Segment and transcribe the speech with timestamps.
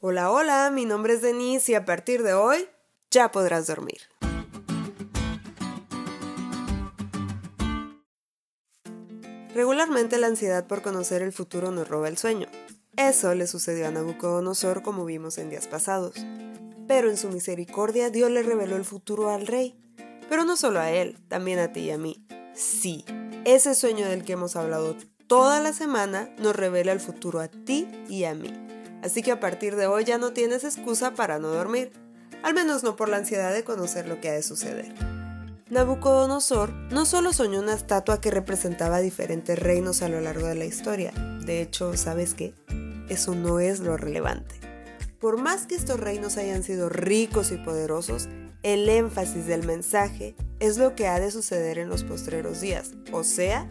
[0.00, 2.68] Hola, hola, mi nombre es Denise y a partir de hoy
[3.10, 3.98] ya podrás dormir.
[9.52, 12.46] Regularmente la ansiedad por conocer el futuro nos roba el sueño.
[12.96, 16.14] Eso le sucedió a Nabucodonosor como vimos en días pasados.
[16.86, 19.74] Pero en su misericordia Dios le reveló el futuro al rey.
[20.28, 22.24] Pero no solo a él, también a ti y a mí.
[22.54, 23.04] Sí,
[23.44, 24.94] ese sueño del que hemos hablado
[25.26, 28.77] toda la semana nos revela el futuro a ti y a mí.
[29.02, 31.92] Así que a partir de hoy ya no tienes excusa para no dormir,
[32.42, 34.92] al menos no por la ansiedad de conocer lo que ha de suceder.
[35.70, 40.64] Nabucodonosor no solo soñó una estatua que representaba diferentes reinos a lo largo de la
[40.64, 41.12] historia,
[41.44, 42.54] de hecho, ¿sabes qué?
[43.08, 44.54] Eso no es lo relevante.
[45.20, 48.28] Por más que estos reinos hayan sido ricos y poderosos,
[48.62, 53.24] el énfasis del mensaje es lo que ha de suceder en los postreros días, o
[53.24, 53.70] sea,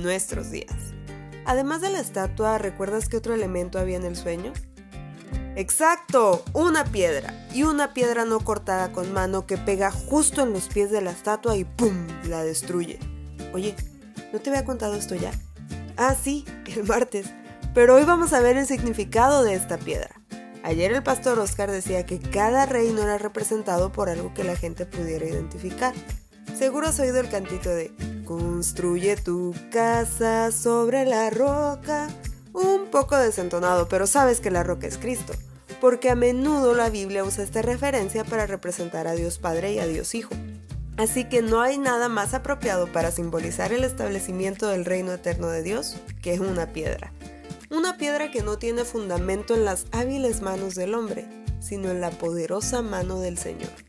[0.00, 0.74] nuestros días.
[1.48, 4.52] Además de la estatua, ¿recuerdas qué otro elemento había en el sueño?
[5.56, 7.32] Exacto, una piedra.
[7.54, 11.10] Y una piedra no cortada con mano que pega justo en los pies de la
[11.10, 12.06] estatua y ¡pum!
[12.24, 12.98] la destruye.
[13.54, 13.74] Oye,
[14.30, 15.30] ¿no te había contado esto ya?
[15.96, 16.44] Ah, sí,
[16.76, 17.28] el martes.
[17.72, 20.20] Pero hoy vamos a ver el significado de esta piedra.
[20.62, 24.84] Ayer el pastor Oscar decía que cada reino era representado por algo que la gente
[24.84, 25.94] pudiera identificar.
[26.58, 27.90] Seguro has oído el cantito de
[28.28, 32.08] Construye tu casa sobre la roca.
[32.52, 35.32] Un poco desentonado, pero sabes que la roca es Cristo,
[35.80, 39.86] porque a menudo la Biblia usa esta referencia para representar a Dios Padre y a
[39.86, 40.34] Dios Hijo.
[40.98, 45.62] Así que no hay nada más apropiado para simbolizar el establecimiento del reino eterno de
[45.62, 47.14] Dios que una piedra.
[47.70, 51.26] Una piedra que no tiene fundamento en las hábiles manos del hombre,
[51.60, 53.87] sino en la poderosa mano del Señor.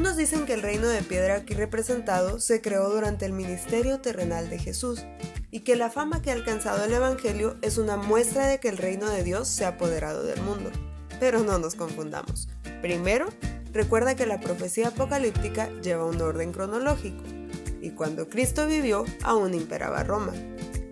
[0.00, 4.48] Unos dicen que el reino de piedra aquí representado se creó durante el ministerio terrenal
[4.48, 5.04] de Jesús
[5.50, 8.78] y que la fama que ha alcanzado el Evangelio es una muestra de que el
[8.78, 10.70] reino de Dios se ha apoderado del mundo.
[11.20, 12.48] Pero no nos confundamos.
[12.80, 13.28] Primero,
[13.74, 17.22] recuerda que la profecía apocalíptica lleva un orden cronológico
[17.82, 20.32] y cuando Cristo vivió aún imperaba Roma.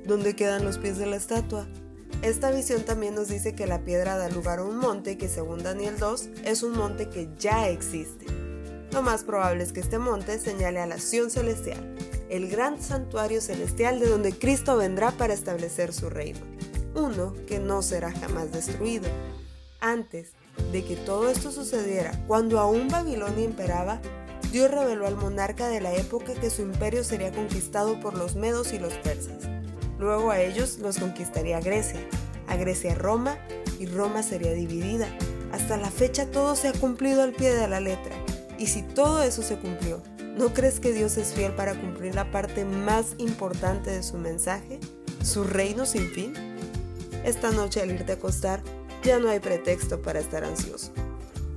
[0.05, 1.67] ¿Dónde quedan los pies de la estatua?
[2.21, 5.63] Esta visión también nos dice que la piedra da lugar a un monte que según
[5.63, 8.48] Daniel 2 es un monte que ya existe
[8.93, 11.95] lo más probable es que este monte señale a la Sion celestial,
[12.29, 16.41] el gran santuario celestial de donde Cristo vendrá para establecer su reino,
[16.95, 19.09] uno que no será jamás destruido.
[19.81, 20.33] Antes
[20.73, 24.01] de que todo esto sucediera, cuando aún Babilonia imperaba,
[24.51, 28.73] Dios reveló al monarca de la época que su imperio sería conquistado por los medos
[28.73, 29.49] y los persas.
[29.99, 32.01] Luego a ellos los conquistaría Grecia,
[32.47, 33.37] a Grecia Roma
[33.79, 35.09] y Roma sería dividida.
[35.53, 38.17] Hasta la fecha todo se ha cumplido al pie de la letra.
[38.59, 40.03] Y si todo eso se cumplió,
[40.37, 44.81] ¿no crees que Dios es fiel para cumplir la parte más importante de su mensaje?
[45.23, 46.35] ¿Su reino sin fin?
[47.25, 48.63] Esta noche al irte a acostar,
[49.05, 50.93] ya no hay pretexto para estar ansioso.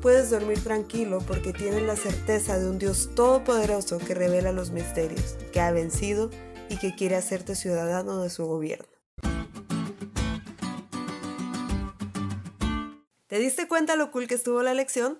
[0.01, 5.38] Puedes dormir tranquilo porque tienes la certeza de un Dios todopoderoso que revela los misterios,
[5.51, 6.29] que ha vencido
[6.69, 8.88] y que quiere hacerte ciudadano de su gobierno.
[13.28, 15.19] ¿Te diste cuenta lo cool que estuvo la lección?